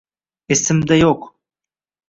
[0.55, 1.31] Esimda yo‘q.